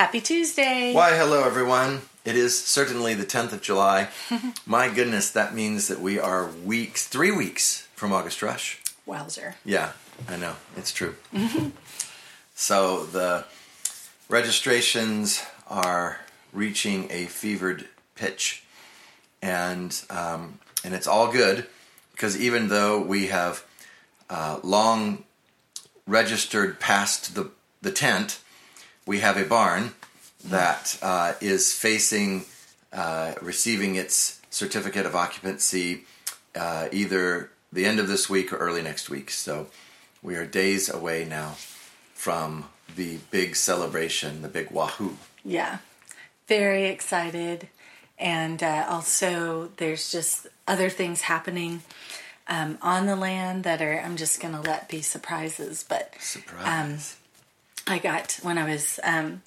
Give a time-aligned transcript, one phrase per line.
[0.00, 0.94] Happy Tuesday.
[0.94, 2.00] Why, hello, everyone.
[2.24, 4.08] It is certainly the 10th of July.
[4.66, 8.80] My goodness, that means that we are weeks, three weeks from August Rush.
[9.04, 9.56] Wowzer.
[9.62, 9.92] Yeah,
[10.26, 10.54] I know.
[10.74, 11.16] It's true.
[12.54, 13.44] so the
[14.30, 16.20] registrations are
[16.54, 18.64] reaching a fevered pitch.
[19.42, 21.66] And, um, and it's all good
[22.12, 23.66] because even though we have
[24.30, 25.24] uh, long
[26.06, 27.50] registered past the,
[27.82, 28.40] the tent,
[29.06, 29.92] we have a barn
[30.44, 32.44] that uh, is facing
[32.92, 36.04] uh, receiving its certificate of occupancy
[36.56, 39.30] uh, either the end of this week or early next week.
[39.30, 39.68] So
[40.22, 41.54] we are days away now
[42.14, 45.16] from the big celebration, the big wahoo.
[45.44, 45.78] Yeah.
[46.48, 47.68] Very excited.
[48.18, 51.82] And uh, also, there's just other things happening
[52.48, 55.84] um, on the land that are, I'm just going to let be surprises.
[55.88, 57.16] But Surprise.
[57.86, 59.42] I got, when I was um,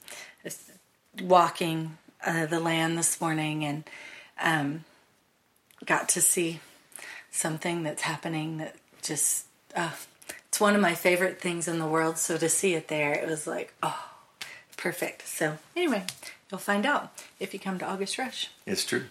[1.22, 3.84] walking uh, the land this morning and
[4.42, 4.84] um,
[5.86, 6.60] got to see
[7.32, 9.92] something that's happening that just, uh,
[10.48, 12.18] it's one of my favorite things in the world.
[12.18, 14.10] So to see it there, it was like, oh,
[14.78, 15.28] perfect.
[15.28, 16.04] So anyway,
[16.52, 18.50] you'll find out if you come to August Rush.
[18.66, 19.06] it's true.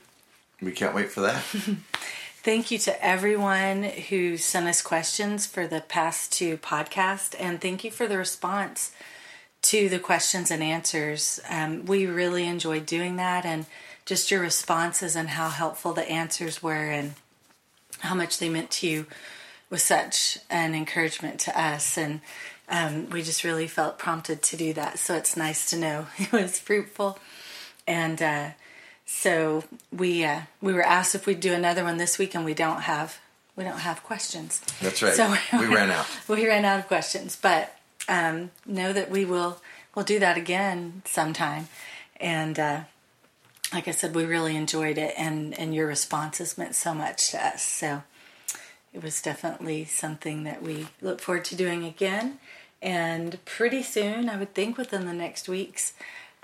[0.60, 1.42] We can't wait for that.
[2.42, 7.84] Thank you to everyone who sent us questions for the past two podcasts, and thank
[7.84, 8.90] you for the response
[9.62, 11.38] to the questions and answers.
[11.48, 13.66] Um, we really enjoyed doing that, and
[14.06, 17.14] just your responses and how helpful the answers were, and
[18.00, 19.06] how much they meant to you
[19.70, 21.96] was such an encouragement to us.
[21.96, 22.22] And
[22.68, 24.98] um, we just really felt prompted to do that.
[24.98, 27.20] So it's nice to know it was fruitful.
[27.86, 28.48] And uh,
[29.06, 32.54] so we uh, we were asked if we'd do another one this week, and we
[32.54, 33.18] don't have
[33.56, 34.60] we don't have questions.
[34.80, 35.14] That's right.
[35.14, 36.06] So we ran out.
[36.28, 37.76] we ran out of questions, but
[38.08, 39.60] um, know that we will
[39.94, 41.68] we'll do that again sometime.
[42.20, 42.80] And uh,
[43.72, 47.44] like I said, we really enjoyed it, and and your responses meant so much to
[47.44, 47.62] us.
[47.62, 48.02] So
[48.92, 52.38] it was definitely something that we look forward to doing again.
[52.80, 55.92] And pretty soon, I would think within the next weeks,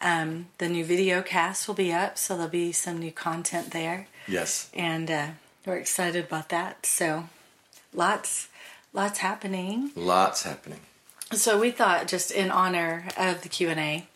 [0.00, 4.06] um, the new video cast will be up, so there'll be some new content there
[4.26, 4.70] Yes.
[4.74, 5.26] and uh,
[5.66, 6.86] we're excited about that.
[6.86, 7.28] So,
[7.92, 8.48] lots,
[8.92, 9.90] lots happening.
[9.96, 10.80] Lots happening.
[11.32, 14.06] So we thought, just in honor of the Q and A,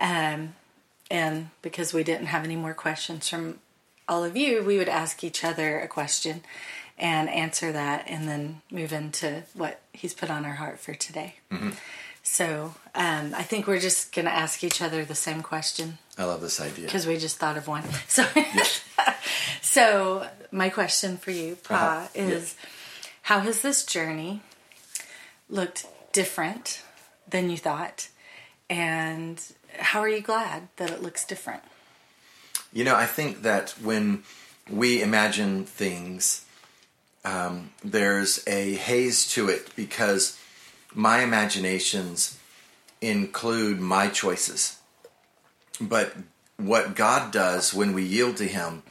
[0.00, 0.54] um,
[1.10, 3.58] and because we didn't have any more questions from
[4.08, 6.42] all of you, we would ask each other a question
[6.98, 11.36] and answer that, and then move into what He's put on our heart for today.
[12.22, 16.24] So um, I think we're just going to ask each other the same question I
[16.24, 16.84] love this idea.
[16.84, 17.84] because we just thought of one.
[18.08, 18.24] So,
[19.62, 22.08] so my question for you, Pa, Uh-huh.
[22.14, 22.54] is
[23.22, 24.42] how has this journey
[25.48, 26.82] looked different
[27.28, 28.08] than you thought,
[28.68, 29.40] and
[29.78, 31.62] how are you glad that it looks different?
[32.72, 34.22] You know, I think that when
[34.68, 36.44] we imagine things,
[37.24, 40.38] um, there's a haze to it because
[40.94, 42.38] my imaginations
[43.00, 44.78] include my choices.
[45.80, 46.14] But
[46.56, 48.82] what God does when we yield to Him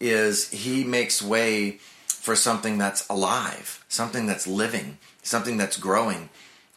[0.00, 6.28] is He makes way for something that's alive, something that's living, something that's growing.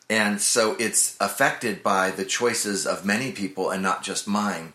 [0.09, 4.73] And so it's affected by the choices of many people and not just mine.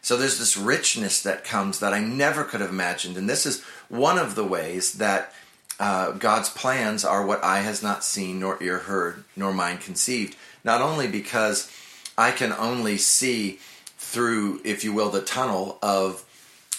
[0.00, 3.16] So there's this richness that comes that I never could have imagined.
[3.16, 5.32] And this is one of the ways that
[5.78, 10.36] uh, God's plans are what eye has not seen, nor ear heard, nor mind conceived.
[10.64, 11.70] Not only because
[12.16, 13.60] I can only see
[13.96, 16.24] through, if you will, the tunnel of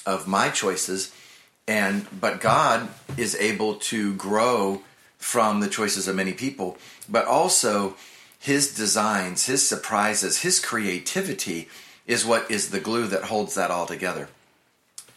[0.05, 1.13] of my choices,
[1.67, 4.81] and but God is able to grow
[5.17, 6.77] from the choices of many people,
[7.07, 7.95] but also
[8.39, 11.69] His designs, His surprises, His creativity
[12.07, 14.29] is what is the glue that holds that all together.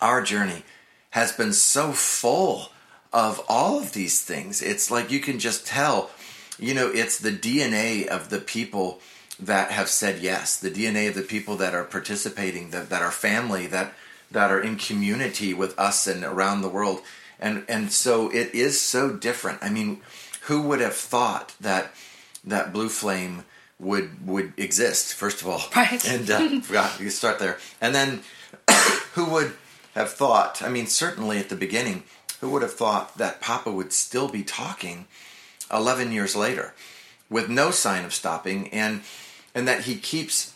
[0.00, 0.64] Our journey
[1.10, 2.71] has been so full
[3.12, 4.62] of all of these things.
[4.62, 6.10] It's like you can just tell,
[6.58, 9.00] you know, it's the DNA of the people
[9.40, 13.10] that have said yes, the DNA of the people that are participating, that, that are
[13.10, 13.94] family, that
[14.30, 17.00] that are in community with us and around the world.
[17.38, 19.58] And and so it is so different.
[19.62, 20.00] I mean,
[20.42, 21.92] who would have thought that
[22.44, 23.44] that blue flame
[23.78, 26.04] would would exist first of all Right.
[26.08, 28.20] and uh, forgot you start there and then
[29.14, 29.54] who would
[29.94, 32.04] have thought i mean certainly at the beginning
[32.42, 35.06] who would have thought that papa would still be talking
[35.72, 36.74] 11 years later
[37.30, 39.00] with no sign of stopping and
[39.54, 40.52] and that he keeps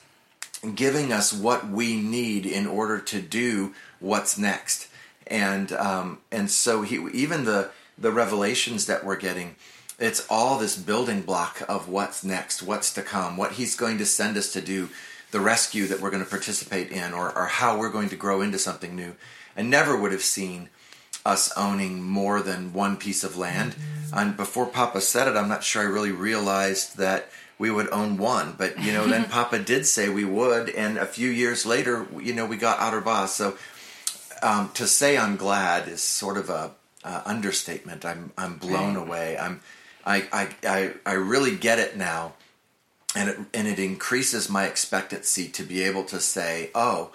[0.75, 4.89] giving us what we need in order to do what's next
[5.27, 9.55] and um, and so he even the the revelations that we're getting
[9.99, 14.05] it's all this building block of what's next what's to come what he's going to
[14.05, 14.91] send us to do
[15.31, 18.41] the rescue that we're going to participate in or, or how we're going to grow
[18.41, 19.15] into something new.
[19.57, 20.69] I never would have seen
[21.27, 23.73] us owning more than one piece of land.
[23.73, 24.19] Mm-hmm.
[24.19, 27.29] And before Papa said it, I'm not sure I really realized that
[27.59, 28.55] we would own one.
[28.57, 32.33] But you know, then Papa did say we would, and a few years later, you
[32.33, 33.35] know, we got Outer Boss.
[33.35, 33.57] So
[34.43, 36.73] um, to say I'm glad is sort of a
[37.05, 38.05] uh, understatement.
[38.05, 39.07] I'm I'm blown right.
[39.07, 39.39] away.
[39.39, 39.61] I'm
[40.05, 42.35] I, I I I really get it now,
[43.15, 47.13] and it and it increases my expectancy to be able to say, oh,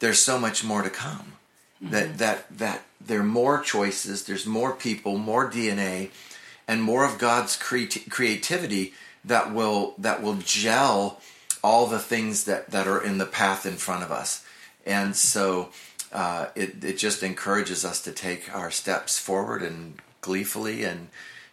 [0.00, 1.34] there's so much more to come.
[1.82, 1.90] Mm-hmm.
[1.90, 4.24] That that that there are more choices.
[4.24, 6.10] There's more people, more DNA,
[6.66, 8.94] and more of God's cre- creativity
[9.24, 11.20] that will that will gel
[11.62, 14.44] all the things that that are in the path in front of us.
[14.84, 15.70] And so
[16.12, 21.08] uh, it it just encourages us to take our steps forward and gleefully and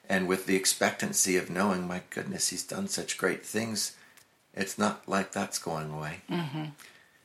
[0.09, 3.95] and with the expectancy of knowing, my goodness, he's done such great things.
[4.53, 6.21] It's not like that's going away.
[6.29, 6.65] Mm-hmm.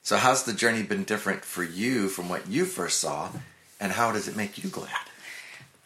[0.03, 3.31] So, how's the journey been different for you from what you first saw,
[3.81, 4.91] and how does it make you glad?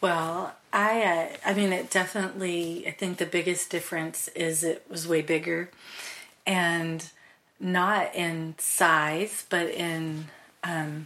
[0.01, 2.85] Well, I uh, I mean, it definitely.
[2.87, 5.69] I think the biggest difference is it was way bigger,
[6.45, 7.09] and
[7.59, 10.25] not in size, but in
[10.63, 11.05] um,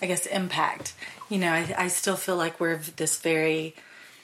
[0.00, 0.94] I guess impact.
[1.28, 3.74] You know, I, I still feel like we're this very,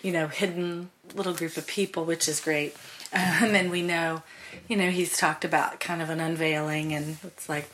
[0.02, 2.74] you know, hidden little group of people, which is great.
[3.12, 3.20] Um,
[3.54, 4.22] and we know,
[4.68, 7.68] you know, he's talked about kind of an unveiling, and it's like,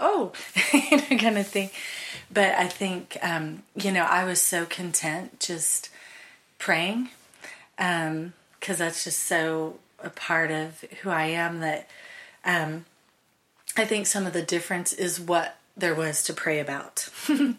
[0.00, 0.32] oh,
[0.72, 1.70] you know, kind of thing.
[2.32, 5.90] But I think, um, you know, I was so content just
[6.58, 7.10] praying,
[7.76, 8.32] because um,
[8.66, 11.88] that's just so a part of who I am that
[12.44, 12.84] um,
[13.76, 17.08] I think some of the difference is what there was to pray about,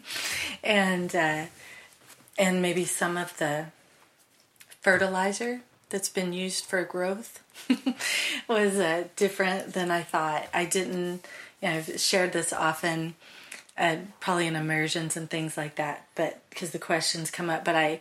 [0.62, 1.46] and uh,
[2.38, 3.66] and maybe some of the
[4.80, 7.42] fertilizer that's been used for growth
[8.48, 10.46] was uh, different than I thought.
[10.52, 11.26] I didn't.
[11.62, 13.14] Know, I've shared this often,
[13.78, 17.64] uh, probably in immersions and things like that, but because the questions come up.
[17.64, 18.00] But I,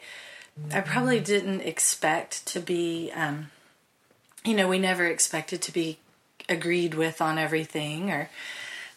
[0.74, 3.12] I probably didn't expect to be.
[3.14, 3.52] Um,
[4.44, 6.00] you know, we never expected to be
[6.50, 8.30] agreed with on everything or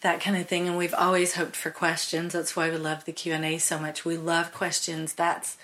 [0.00, 3.12] that kind of thing and we've always hoped for questions that's why we love the
[3.12, 5.56] q&a so much we love questions that's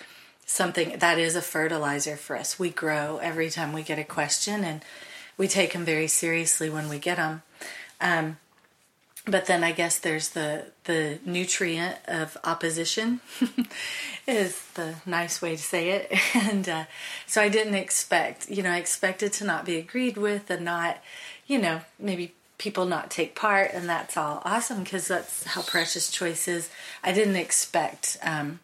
[0.46, 4.64] something that is a fertilizer for us we grow every time we get a question
[4.64, 4.82] and
[5.36, 7.42] we take them very seriously when we get them
[8.00, 8.38] um,
[9.26, 13.20] but then i guess there's the the nutrient of opposition
[14.26, 16.84] is the nice way to say it and uh,
[17.26, 20.98] so i didn't expect you know i expected to not be agreed with and not
[21.46, 26.10] you know maybe people not take part, and that's all awesome because that's how Precious
[26.10, 26.68] Choice is.
[27.02, 28.60] I didn't expect um,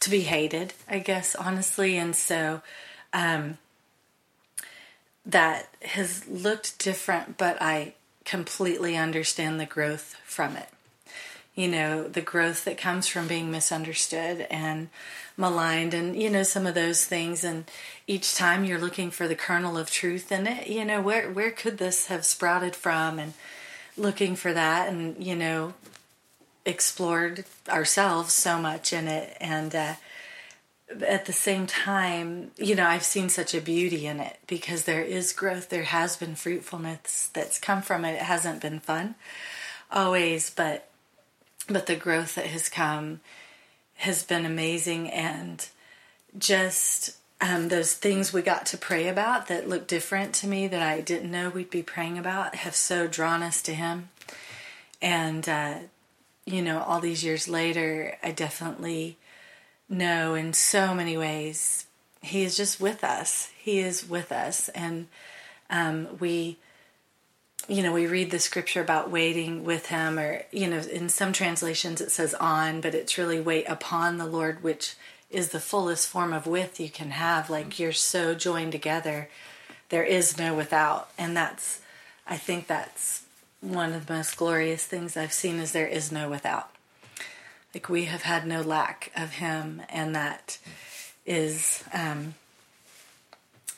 [0.00, 2.60] to be hated, I guess, honestly, and so
[3.12, 3.58] um,
[5.24, 7.94] that has looked different, but I
[8.30, 10.68] completely understand the growth from it.
[11.56, 14.88] You know, the growth that comes from being misunderstood and
[15.36, 17.42] maligned and you know some of those things.
[17.42, 17.64] And
[18.06, 21.50] each time you're looking for the kernel of truth in it you know where where
[21.50, 23.18] could this have sprouted from?
[23.18, 23.34] And
[23.96, 25.74] looking for that and you know
[26.64, 29.36] explored ourselves so much in it.
[29.40, 29.94] And uh,
[31.06, 35.02] at the same time you know i've seen such a beauty in it because there
[35.02, 39.14] is growth there has been fruitfulness that's come from it it hasn't been fun
[39.92, 40.88] always but
[41.68, 43.20] but the growth that has come
[43.96, 45.68] has been amazing and
[46.38, 50.82] just um, those things we got to pray about that look different to me that
[50.82, 54.10] I didn't know we'd be praying about have so drawn us to Him.
[55.00, 55.74] And, uh,
[56.44, 59.16] you know, all these years later, I definitely
[59.90, 61.84] know in so many ways
[62.22, 63.50] He is just with us.
[63.58, 64.70] He is with us.
[64.70, 65.08] And
[65.68, 66.58] um, we
[67.68, 71.32] you know, we read the scripture about waiting with him, or, you know, in some
[71.32, 74.96] translations it says on, but it's really wait upon the Lord, which
[75.30, 77.48] is the fullest form of with you can have.
[77.48, 79.28] Like you're so joined together,
[79.90, 81.10] there is no without.
[81.16, 81.80] And that's,
[82.26, 83.22] I think that's
[83.60, 86.70] one of the most glorious things I've seen is there is no without.
[87.74, 90.58] Like we have had no lack of him, and that
[91.24, 92.34] is, um,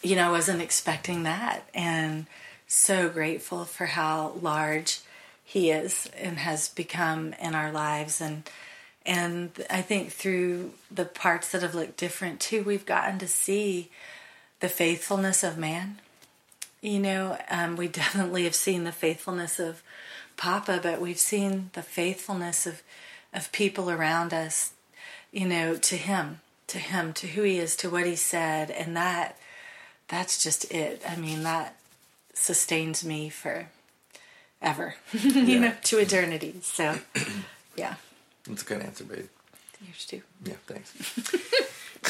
[0.03, 1.69] you know, I wasn't expecting that.
[1.75, 2.27] And,
[2.73, 5.01] so grateful for how large
[5.45, 8.49] he is and has become in our lives and
[9.05, 13.91] and I think through the parts that have looked different too, we've gotten to see
[14.61, 15.99] the faithfulness of man.
[16.81, 19.83] You know, um, we definitely have seen the faithfulness of
[20.37, 22.81] Papa, but we've seen the faithfulness of
[23.33, 24.73] of people around us.
[25.31, 28.95] You know, to him, to him, to who he is, to what he said, and
[28.97, 29.39] that
[30.09, 31.03] that's just it.
[31.09, 31.77] I mean that
[32.35, 33.69] sustains me for
[34.61, 36.57] ever, you know, to eternity.
[36.63, 36.99] So,
[37.77, 37.95] yeah.
[38.47, 39.27] That's a good answer, babe.
[39.85, 40.23] Yours too.
[40.45, 40.93] Yeah, thanks.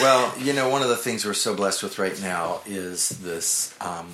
[0.01, 3.75] well, you know, one of the things we're so blessed with right now is this
[3.81, 4.09] um,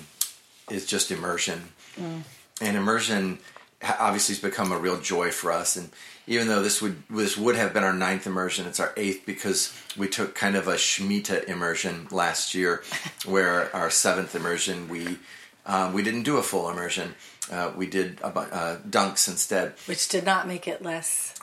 [0.71, 1.61] is just immersion,
[1.99, 2.23] mm.
[2.61, 3.38] and immersion
[3.82, 5.76] obviously has become a real joy for us.
[5.76, 5.90] And
[6.26, 9.73] even though this would this would have been our ninth immersion, it's our eighth because
[9.97, 12.82] we took kind of a Shemitah immersion last year,
[13.25, 15.18] where our seventh immersion we
[15.66, 17.14] um, we didn't do a full immersion.
[17.50, 21.35] Uh, we did uh, dunks instead, which did not make it less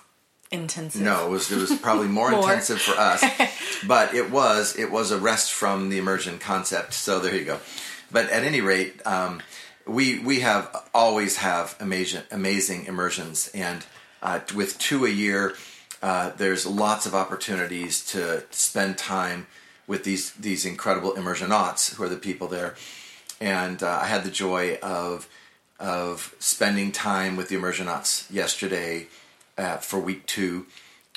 [0.51, 1.01] intensive.
[1.01, 2.41] No, it was it was probably more, more.
[2.41, 3.23] intensive for us,
[3.87, 6.93] but it was it was a rest from the immersion concept.
[6.93, 7.59] So there you go.
[8.11, 9.41] But at any rate, um,
[9.87, 13.85] we we have always have amazing amazing immersions, and
[14.21, 15.55] uh, with two a year,
[16.01, 19.47] uh, there's lots of opportunities to spend time
[19.87, 22.75] with these these incredible immersionauts who are the people there.
[23.39, 25.27] And uh, I had the joy of
[25.79, 29.07] of spending time with the immersionauts yesterday
[29.57, 30.65] uh, for week two,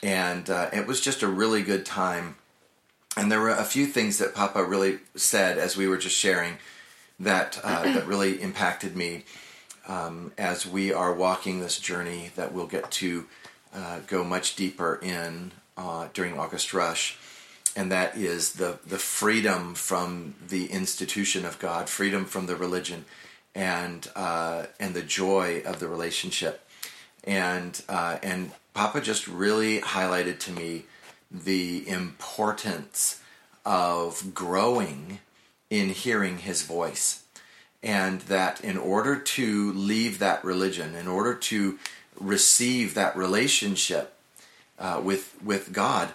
[0.02, 2.36] and uh, it was just a really good time.
[3.16, 6.58] And there were a few things that Papa really said as we were just sharing
[7.18, 9.24] that uh, that really impacted me
[9.86, 13.26] um, as we are walking this journey that we'll get to
[13.74, 17.18] uh, go much deeper in uh, during August Rush,
[17.74, 23.04] and that is the the freedom from the institution of God, freedom from the religion,
[23.54, 26.66] and uh, and the joy of the relationship,
[27.24, 30.84] and uh, and Papa just really highlighted to me
[31.30, 33.20] the importance
[33.66, 35.18] of growing
[35.70, 37.24] in hearing his voice.
[37.82, 41.78] And that in order to leave that religion, in order to
[42.18, 44.14] receive that relationship
[44.78, 46.10] uh, with, with God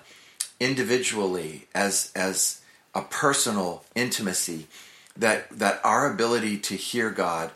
[0.60, 2.62] individually as, as
[2.94, 4.68] a personal intimacy,
[5.16, 7.52] that, that our ability to hear God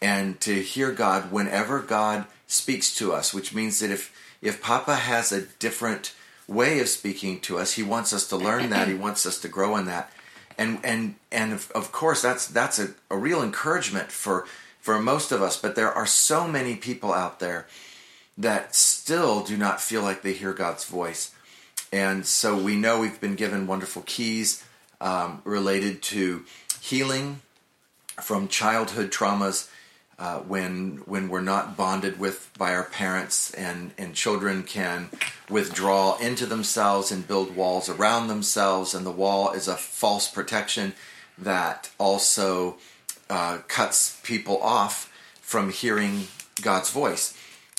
[0.00, 4.94] and to hear God whenever God speaks to us, which means that if, if Papa
[4.94, 6.14] has a different
[6.48, 9.48] way of speaking to us, he wants us to learn that, he wants us to
[9.48, 10.12] grow in that
[10.58, 14.46] and and and of course that's that's a, a real encouragement for
[14.80, 17.66] for most of us but there are so many people out there
[18.36, 21.34] that still do not feel like they hear god's voice.
[21.92, 24.64] And so we know we've been given wonderful keys
[25.00, 26.44] um, related to
[26.80, 27.42] healing
[28.20, 29.68] from childhood traumas
[30.22, 35.08] uh, when when we're not bonded with by our parents and and children can
[35.50, 40.92] withdraw into themselves and build walls around themselves and the wall is a false protection
[41.36, 42.76] that also
[43.28, 46.28] uh, cuts people off from hearing
[46.62, 47.36] God's voice.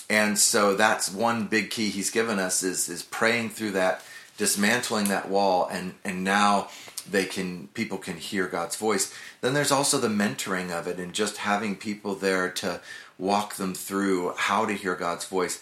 [0.09, 4.03] And so that's one big key he's given us is is praying through that
[4.37, 6.67] dismantling that wall and and now
[7.09, 9.13] they can people can hear God's voice.
[9.41, 12.81] Then there's also the mentoring of it and just having people there to
[13.17, 15.61] walk them through how to hear God's voice.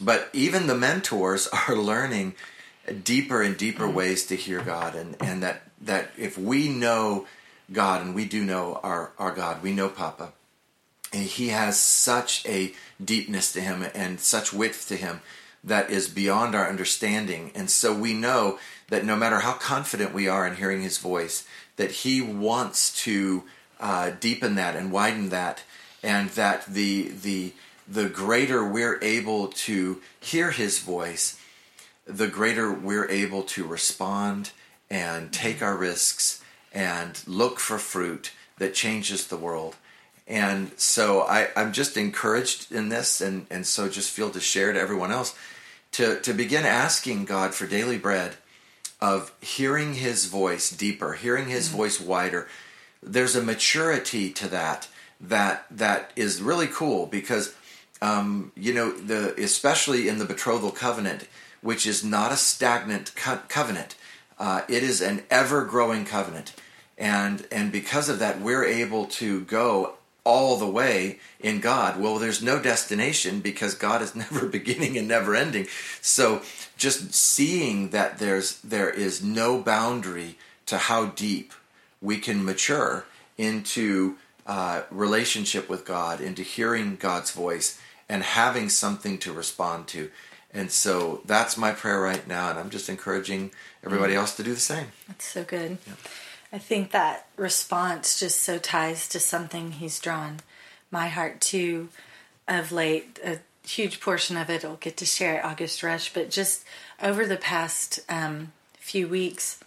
[0.00, 2.34] But even the mentors are learning
[3.02, 3.96] deeper and deeper mm-hmm.
[3.96, 7.26] ways to hear God and, and that that if we know
[7.72, 10.32] God and we do know our, our God, we know Papa.
[11.12, 15.20] And he has such a deepness to him and such width to him
[15.66, 17.50] that is beyond our understanding.
[17.54, 18.58] And so we know
[18.88, 21.44] that no matter how confident we are in hearing his voice,
[21.74, 23.42] that he wants to
[23.80, 25.64] uh, deepen that and widen that,
[26.02, 27.52] and that the the
[27.88, 31.38] the greater we're able to hear his voice,
[32.06, 34.52] the greater we're able to respond
[34.88, 36.42] and take our risks
[36.72, 39.76] and look for fruit that changes the world.
[40.28, 44.72] And so I, I'm just encouraged in this, and, and so just feel to share
[44.72, 45.36] to everyone else
[45.92, 48.36] to, to begin asking God for daily bread
[49.00, 51.78] of hearing his voice deeper, hearing his mm-hmm.
[51.78, 52.48] voice wider.
[53.02, 54.88] There's a maturity to that
[55.20, 57.54] that that is really cool because
[58.02, 61.28] um, you know the especially in the betrothal covenant,
[61.62, 63.96] which is not a stagnant co- covenant.
[64.38, 66.54] Uh, it is an ever growing covenant,
[66.98, 69.95] and and because of that, we're able to go
[70.26, 72.00] all the way in God.
[72.00, 75.68] Well, there's no destination because God is never beginning and never ending.
[76.02, 76.42] So
[76.76, 81.52] just seeing that there's there is no boundary to how deep
[82.02, 83.06] we can mature
[83.38, 84.16] into
[84.46, 90.10] uh, relationship with God, into hearing God's voice, and having something to respond to.
[90.52, 93.50] And so that's my prayer right now, and I'm just encouraging
[93.84, 94.18] everybody mm.
[94.18, 94.86] else to do the same.
[95.06, 95.78] That's so good.
[95.86, 95.94] Yeah.
[96.52, 100.40] I think that response just so ties to something he's drawn
[100.90, 101.88] my heart to
[102.46, 103.18] of late.
[103.24, 106.64] A huge portion of it I'll get to share at August Rush, but just
[107.02, 109.60] over the past um, few weeks,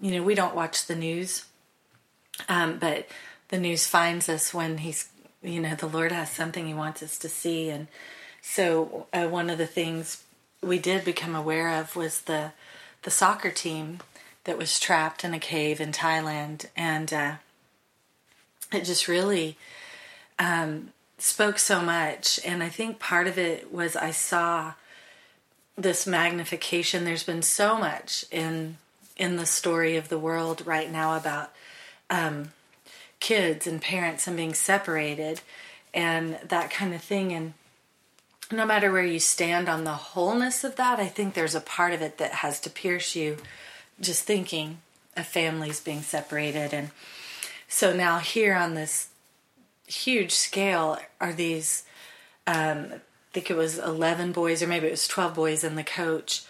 [0.00, 1.46] you know, we don't watch the news,
[2.48, 3.08] um, but
[3.48, 5.08] the news finds us when he's
[5.46, 7.70] you know, the Lord has something He wants us to see.
[7.70, 7.86] And
[8.42, 10.24] so, uh, one of the things
[10.60, 12.52] we did become aware of was the
[13.02, 14.00] the soccer team
[14.46, 17.34] that was trapped in a cave in Thailand, and uh,
[18.72, 19.56] it just really
[20.38, 22.40] um, spoke so much.
[22.44, 24.74] And I think part of it was I saw
[25.76, 27.04] this magnification.
[27.04, 28.78] There's been so much in
[29.16, 31.50] in the story of the world right now about
[32.10, 32.50] um,
[33.18, 35.40] kids and parents and being separated
[35.94, 37.32] and that kind of thing.
[37.32, 37.54] And
[38.52, 41.94] no matter where you stand on the wholeness of that, I think there's a part
[41.94, 43.38] of it that has to pierce you
[44.00, 44.78] just thinking
[45.16, 46.72] of families being separated.
[46.74, 46.90] And
[47.68, 49.08] so now, here on this
[49.86, 51.84] huge scale, are these,
[52.46, 53.00] um, I
[53.32, 56.44] think it was 11 boys, or maybe it was 12 boys in the coach,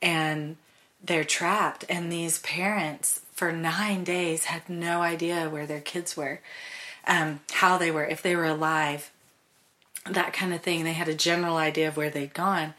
[0.00, 0.56] and
[1.02, 1.84] they're trapped.
[1.88, 6.40] And these parents, for nine days, had no idea where their kids were,
[7.06, 9.10] um, how they were, if they were alive,
[10.08, 10.84] that kind of thing.
[10.84, 12.74] They had a general idea of where they'd gone.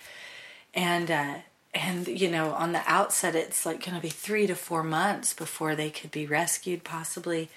[0.74, 1.36] And, uh,
[1.74, 5.34] and you know on the outset it's like going to be three to four months
[5.34, 7.50] before they could be rescued possibly.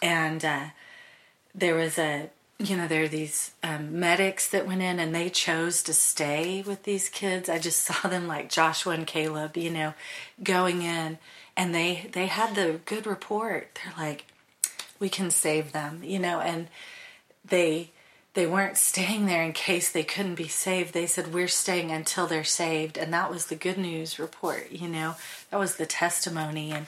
[0.00, 0.66] And uh,
[1.54, 5.30] there was a you know there are these um, medics that went in and they
[5.30, 7.48] chose to stay with these kids.
[7.48, 9.94] I just saw them like joshua and caleb you know
[10.42, 11.18] going in
[11.56, 13.78] and they they had the good report.
[13.82, 14.26] They're like
[14.98, 16.68] we can save them you know and
[17.44, 17.90] they
[18.34, 20.94] they weren't staying there in case they couldn't be saved.
[20.94, 22.96] They said, We're staying until they're saved.
[22.96, 25.16] And that was the good news report, you know,
[25.50, 26.70] that was the testimony.
[26.70, 26.86] And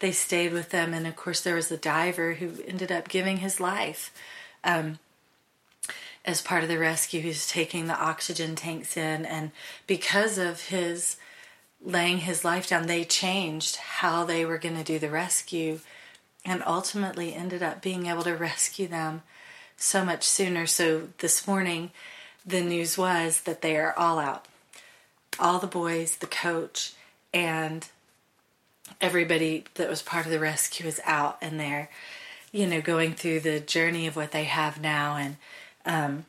[0.00, 0.92] they stayed with them.
[0.92, 4.12] And of course, there was a diver who ended up giving his life
[4.64, 4.98] um,
[6.24, 7.20] as part of the rescue.
[7.20, 9.24] He was taking the oxygen tanks in.
[9.24, 9.52] And
[9.86, 11.16] because of his
[11.82, 15.80] laying his life down, they changed how they were going to do the rescue
[16.44, 19.22] and ultimately ended up being able to rescue them
[19.80, 20.66] so much sooner.
[20.66, 21.90] So this morning,
[22.46, 24.44] the news was that they are all out.
[25.38, 26.92] All the boys, the coach,
[27.32, 27.88] and
[29.00, 31.88] everybody that was part of the rescue is out and they're,
[32.52, 35.36] you know, going through the journey of what they have now and
[35.86, 36.26] um,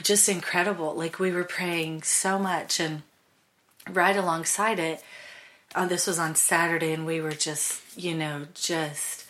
[0.00, 0.94] just incredible.
[0.94, 3.02] Like we were praying so much and
[3.90, 5.02] right alongside it,
[5.74, 9.26] uh, this was on Saturday and we were just, you know, just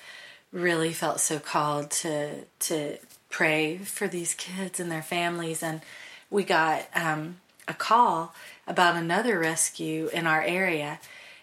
[0.53, 5.63] really felt so called to to pray for these kids and their families.
[5.63, 5.81] And
[6.31, 7.37] we got um,
[7.69, 8.35] a call
[8.67, 11.01] about another rescue in our area.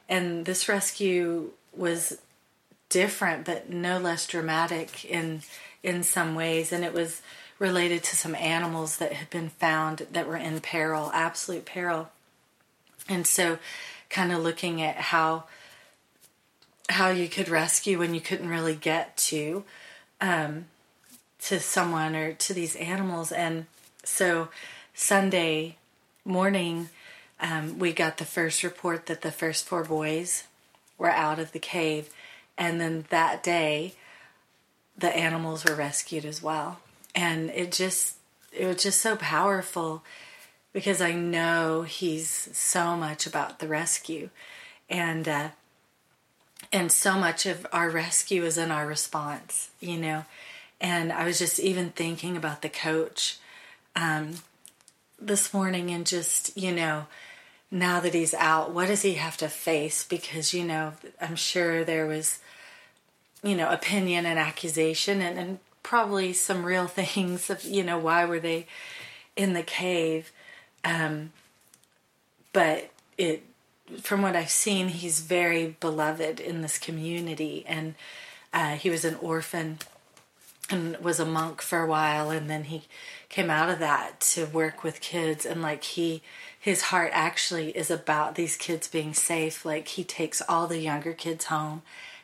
[0.10, 2.18] And this rescue was
[2.90, 5.42] different, but no less dramatic in
[5.82, 6.72] in some ways.
[6.72, 7.22] And it was
[7.60, 12.10] related to some animals that had been found that were in peril, absolute peril.
[13.08, 13.58] And so,
[14.10, 15.46] kind of looking at how
[16.90, 19.64] how you could rescue when you couldn't really get to
[20.22, 20.66] um,
[21.46, 23.32] to someone or to these animals.
[23.32, 23.66] And
[24.04, 24.50] so
[24.94, 25.78] Sunday
[26.24, 26.90] morning,
[27.40, 30.46] um, we got the first report that the first four boys
[30.98, 32.10] were out of the cave.
[32.58, 33.96] And then that day,
[34.98, 36.80] the animals were rescued as well.
[37.16, 38.16] And it just,
[38.52, 40.04] it was just so powerful
[40.72, 44.30] because I know he's so much about the rescue.
[44.90, 45.50] And, uh,
[46.72, 50.26] and so much of our rescue is in our response, you know.
[50.84, 53.40] And I was just even thinking about the coach
[53.96, 54.34] um,
[55.18, 57.08] this morning and just, you know,
[57.72, 60.04] now that he's out, what does he have to face?
[60.04, 62.40] Because, you know, I'm sure there was,
[63.42, 68.26] you know, opinion and accusation and, and probably some real things of, you know, why
[68.26, 68.68] were they
[69.38, 70.34] in the cave?
[70.84, 71.32] Um,
[72.52, 73.44] but it,
[74.02, 77.64] from what I've seen, he's very beloved in this community.
[77.66, 77.96] And
[78.54, 79.80] uh, he was an orphan
[80.70, 82.84] and was a monk for a while and then he
[83.30, 86.22] came out of that to work with kids and like he
[86.64, 89.66] his heart actually is about these kids being safe.
[89.66, 91.82] Like he takes all the younger kids home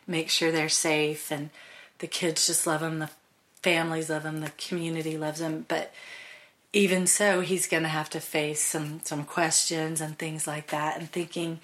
[0.07, 1.49] makes sure they're safe and
[1.97, 3.09] the kids just love him the
[3.61, 5.65] families love him the community loves him.
[5.67, 5.93] But
[6.71, 10.97] even so he's going to have to face some some questions and things like that
[10.97, 11.59] and thinking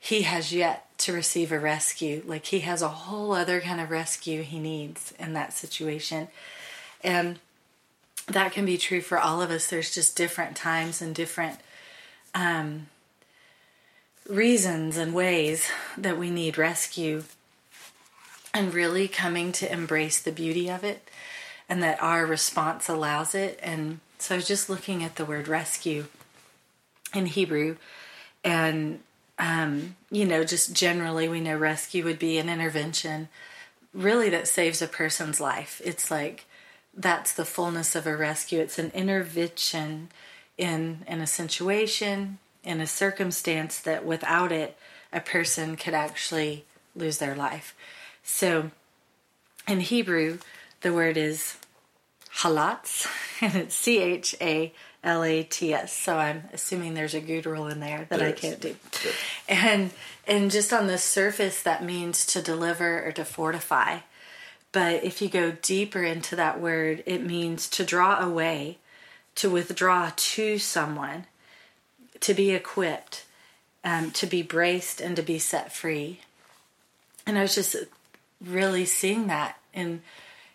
[0.00, 2.22] he has yet to receive a rescue.
[2.26, 6.28] Like he has a whole other kind of rescue he needs in that situation.
[7.04, 7.38] And
[8.26, 9.68] that can be true for all of us.
[9.68, 11.60] There's just different times and different
[12.34, 12.86] um,
[14.28, 17.24] reasons and ways that we need rescue.
[18.52, 21.08] And really coming to embrace the beauty of it
[21.68, 23.60] and that our response allows it.
[23.62, 26.06] And so I was just looking at the word rescue
[27.14, 27.76] in Hebrew
[28.42, 28.98] and
[29.40, 33.28] um, you know, just generally, we know rescue would be an intervention
[33.92, 35.80] really that saves a person's life.
[35.84, 36.44] It's like
[36.94, 38.60] that's the fullness of a rescue.
[38.60, 40.10] It's an intervention
[40.58, 44.76] in in a situation, in a circumstance that without it,
[45.10, 47.74] a person could actually lose their life.
[48.22, 48.70] So,
[49.66, 50.38] in Hebrew,
[50.82, 51.56] the word is
[52.36, 53.06] halats,
[53.40, 55.92] and it's C H A L A T S.
[55.92, 58.32] So I'm assuming there's a guttural in there that There's.
[58.32, 58.76] I can't do.
[59.48, 59.90] And
[60.26, 63.98] and just on the surface, that means to deliver or to fortify.
[64.72, 68.78] But if you go deeper into that word, it means to draw away,
[69.34, 71.26] to withdraw to someone,
[72.20, 73.24] to be equipped,
[73.82, 76.20] um, to be braced, and to be set free.
[77.26, 77.74] And I was just
[78.44, 80.02] really seeing that in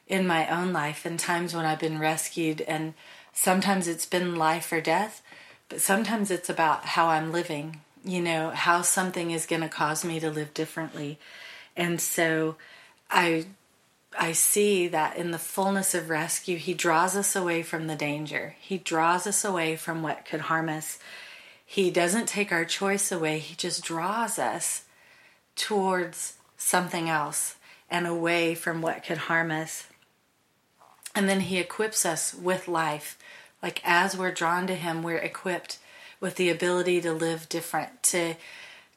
[0.07, 2.93] in my own life in times when I've been rescued and
[3.35, 5.21] sometimes it's been life or death,
[5.69, 10.03] but sometimes it's about how I'm living, you know, how something is going to cause
[10.03, 11.19] me to live differently.
[11.77, 12.55] And so
[13.11, 13.45] I
[14.17, 18.55] I see that in the fullness of rescue, he draws us away from the danger.
[18.61, 20.97] He draws us away from what could harm us.
[21.65, 23.39] He doesn't take our choice away.
[23.39, 24.83] He just draws us
[25.57, 27.55] towards something else
[27.89, 29.87] and away from what could harm us.
[31.15, 33.17] And then he equips us with life.
[33.63, 35.79] Like as we're drawn to him, we're equipped
[36.19, 38.35] with the ability to live different, to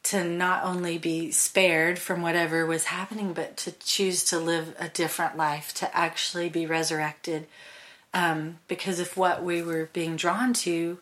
[0.04, 4.88] to not only be spared from whatever was happening, but to choose to live a
[4.88, 7.46] different life, to actually be resurrected.
[8.14, 10.98] Um, because if what we were being drawn to,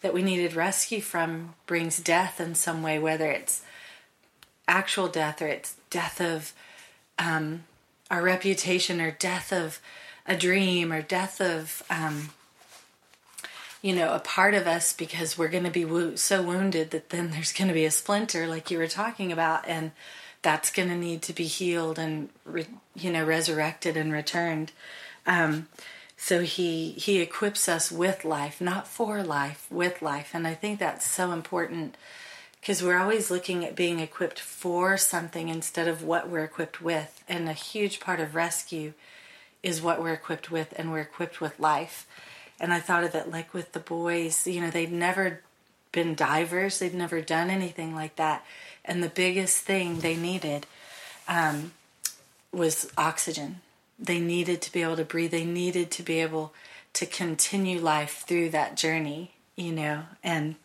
[0.00, 3.62] that we needed rescue from, brings death in some way, whether it's
[4.66, 6.52] actual death or it's death of
[7.18, 7.64] um,
[8.10, 9.80] our reputation or death of
[10.26, 12.30] a dream or death of um,
[13.82, 17.10] you know a part of us because we're going to be wo- so wounded that
[17.10, 19.92] then there's going to be a splinter like you were talking about and
[20.42, 24.72] that's going to need to be healed and re- you know resurrected and returned.
[25.26, 25.68] Um,
[26.16, 30.30] so he he equips us with life not for life with life.
[30.34, 31.96] And i think that's so important
[32.60, 37.22] because we're always looking at being equipped for something instead of what we're equipped with.
[37.28, 38.92] And a huge part of rescue
[39.66, 42.06] is what we're equipped with and we're equipped with life.
[42.58, 45.42] And i thought of it like with the boys you know they'd never
[45.92, 48.44] been divers they'd never done anything like that.
[48.84, 50.66] And the biggest thing they needed
[51.28, 51.72] um,
[52.52, 53.60] was oxygen.
[53.98, 55.32] They needed to be able to breathe.
[55.32, 56.52] They needed to be able
[56.92, 60.02] to continue life through that journey you know?
[60.22, 60.56] And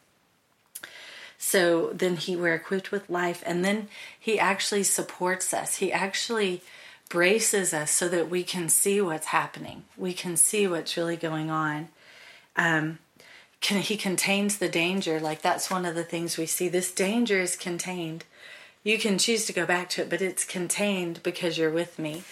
[1.38, 3.42] so then he we're equipped with life.
[3.46, 3.88] And then
[4.20, 5.78] he actually supports us.
[5.78, 6.62] He actually
[7.12, 9.84] braces us so that we can see what's happening.
[9.98, 11.90] We can see what's really going on.
[12.56, 13.00] Um,
[13.60, 15.20] can, he contains the danger.
[15.20, 16.70] Like that's one of the things we see.
[16.70, 18.24] This danger is contained.
[18.84, 22.24] You can choose to go back to it but it's contained because you're with me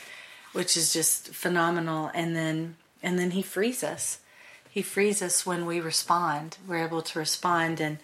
[0.53, 2.09] which is just phenomenal.
[2.13, 4.19] And then and then he frees us.
[4.71, 6.57] He frees us when we respond.
[6.65, 7.81] We're able to respond.
[7.81, 7.97] And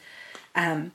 [0.55, 0.91] um,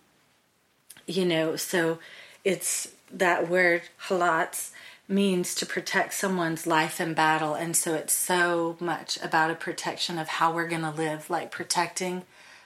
[1.07, 1.99] you know, so
[2.45, 4.71] it's that word halats
[5.11, 7.55] means to protect someone's life in battle.
[7.55, 11.51] And so it's so much about a protection of how we're going to live, like
[11.51, 12.23] protecting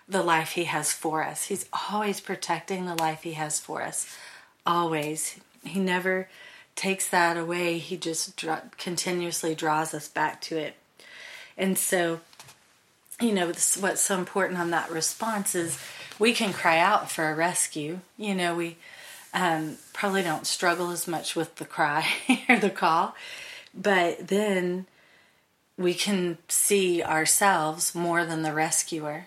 [0.08, 1.44] the life He has for us.
[1.44, 4.14] He's always protecting the life He has for us.
[4.66, 5.40] Always.
[5.64, 6.28] He never
[6.76, 8.44] takes that away, He just
[8.78, 10.74] continuously draws us back to it.
[11.56, 12.20] And so,
[13.20, 15.78] you know, what's so important on that response is
[16.18, 18.00] we can cry out for a rescue.
[18.18, 18.76] You know, we
[19.34, 22.06] um, probably don't struggle as much with the cry
[22.48, 23.14] or the call,
[23.74, 24.86] but then
[25.76, 29.26] we can see ourselves more than the rescuer.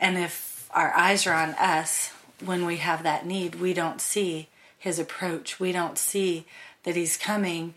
[0.00, 4.48] And if our eyes are on us when we have that need, we don't see
[4.78, 5.60] his approach.
[5.60, 6.46] We don't see
[6.84, 7.74] that he's coming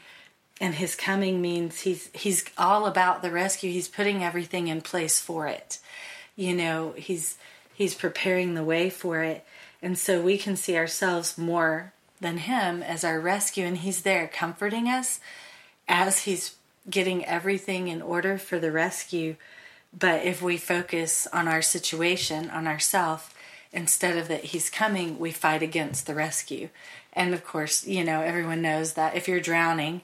[0.62, 3.72] and his coming means he's he's all about the rescue.
[3.72, 5.80] He's putting everything in place for it.
[6.36, 7.38] You know, he's
[7.74, 9.46] he's preparing the way for it.
[9.82, 14.28] And so we can see ourselves more than him as our rescue and he's there
[14.28, 15.20] comforting us
[15.88, 16.56] as he's
[16.90, 19.36] getting everything in order for the rescue.
[19.98, 23.34] But if we focus on our situation, on ourself,
[23.72, 26.70] instead of that he's coming, we fight against the rescue.
[27.14, 30.02] And of course, you know, everyone knows that if you're drowning,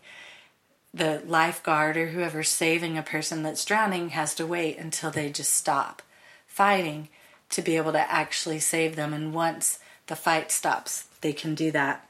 [0.94, 5.54] the lifeguard or whoever's saving a person that's drowning has to wait until they just
[5.54, 6.02] stop
[6.48, 7.08] fighting
[7.52, 9.14] to be able to actually save them.
[9.14, 12.08] And once the fight stops, they can do that.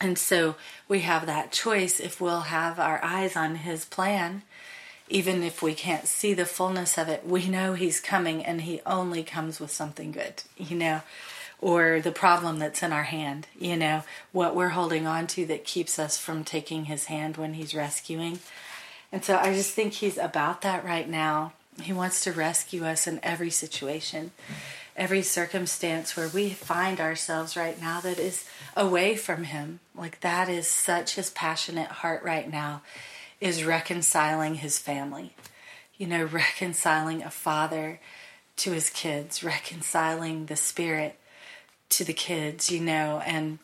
[0.00, 0.56] And so
[0.88, 4.42] we have that choice if we'll have our eyes on his plan,
[5.08, 8.80] even if we can't see the fullness of it, we know he's coming and he
[8.84, 11.00] only comes with something good, you know,
[11.60, 15.64] or the problem that's in our hand, you know, what we're holding on to that
[15.64, 18.38] keeps us from taking his hand when he's rescuing.
[19.10, 21.52] And so I just think he's about that right now.
[21.82, 24.32] He wants to rescue us in every situation,
[24.96, 28.44] every circumstance where we find ourselves right now that is
[28.76, 29.80] away from him.
[29.94, 32.82] Like that is such his passionate heart right now
[33.40, 35.34] is reconciling his family.
[35.96, 38.00] You know, reconciling a father
[38.56, 41.18] to his kids, reconciling the spirit
[41.90, 43.58] to the kids, you know, and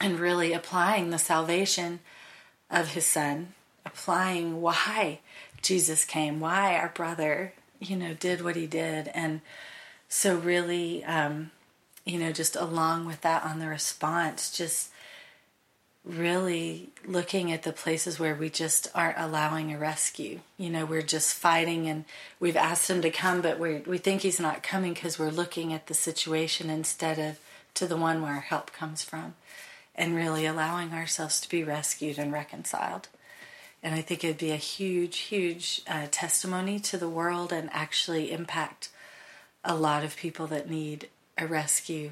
[0.00, 2.00] and really applying the salvation
[2.70, 5.20] of his son, applying why
[5.62, 9.08] Jesus came, why our brother, you know, did what he did.
[9.08, 9.40] And
[10.08, 11.50] so, really, um,
[12.04, 14.90] you know, just along with that on the response, just
[16.06, 20.38] really looking at the places where we just aren't allowing a rescue.
[20.56, 22.04] You know, we're just fighting and
[22.38, 25.72] we've asked him to come, but we we think he's not coming because we're looking
[25.72, 27.40] at the situation instead of
[27.74, 29.34] to the one where help comes from
[29.96, 33.08] and really allowing ourselves to be rescued and reconciled.
[33.86, 38.32] And I think it'd be a huge, huge uh, testimony to the world and actually
[38.32, 38.88] impact
[39.64, 42.10] a lot of people that need a rescue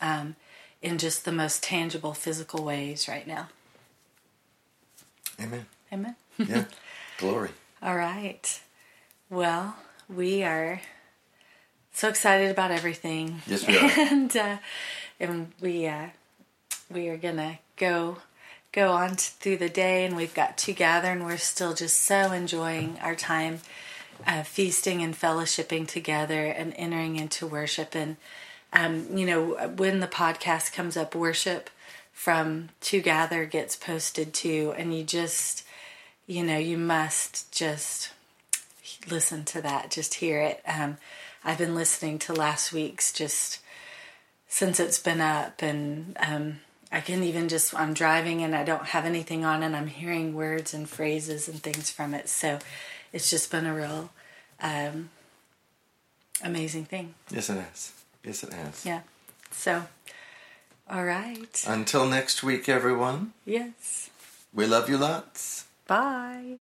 [0.00, 0.36] um,
[0.80, 3.48] in just the most tangible physical ways right now.
[5.42, 5.66] Amen.
[5.92, 6.14] Amen.
[6.38, 6.66] Yeah.
[7.18, 7.50] Glory.
[7.82, 8.60] All right.
[9.28, 9.74] Well,
[10.08, 10.80] we are
[11.92, 13.42] so excited about everything.
[13.48, 13.90] Yes, we are.
[13.98, 14.58] and uh,
[15.18, 16.10] and we uh,
[16.88, 18.18] we are gonna go
[18.72, 22.02] go on t- through the day, and we've got to gather, and we're still just
[22.02, 23.60] so enjoying our time
[24.26, 27.94] uh, feasting and fellowshipping together and entering into worship.
[27.94, 28.16] And
[28.72, 31.70] um, you know, when the podcast comes up, worship
[32.12, 35.64] from To Gather gets posted too, and you just
[36.26, 38.10] you know you must just
[39.10, 40.62] listen to that, just hear it.
[40.66, 40.98] Um,
[41.44, 43.60] I've been listening to last week's just
[44.46, 46.60] since it's been up, and um,
[46.92, 50.34] I can even just I'm driving and I don't have anything on, and I'm hearing
[50.34, 52.28] words and phrases and things from it.
[52.28, 52.58] So
[53.12, 54.10] it's just been a real
[54.60, 55.10] um,
[56.42, 57.14] amazing thing.
[57.30, 57.92] Yes, it has.
[58.24, 58.84] Yes, it has.
[58.84, 59.00] Yeah.
[59.50, 59.86] So,
[60.88, 61.64] all right.
[61.66, 63.32] Until next week, everyone.
[63.44, 64.10] Yes.
[64.52, 65.66] We love you lots.
[65.86, 66.58] Bye.